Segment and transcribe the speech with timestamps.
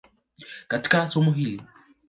[0.67, 1.61] katika somo hili.